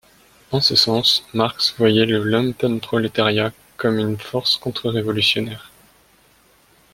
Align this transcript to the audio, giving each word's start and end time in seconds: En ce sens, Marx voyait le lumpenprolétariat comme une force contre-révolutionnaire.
En 0.49 0.61
ce 0.61 0.75
sens, 0.75 1.23
Marx 1.31 1.75
voyait 1.77 2.07
le 2.07 2.23
lumpenprolétariat 2.23 3.51
comme 3.77 3.99
une 3.99 4.17
force 4.17 4.57
contre-révolutionnaire. 4.57 5.69